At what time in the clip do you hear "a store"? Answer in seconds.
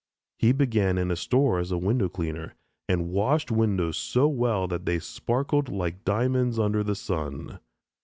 1.11-1.59